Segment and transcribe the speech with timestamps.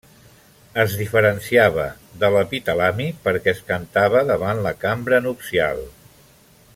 [0.83, 1.85] Es diferenciava
[2.23, 5.89] de l'epitalami perquè es cantava davant la cambra nupcial.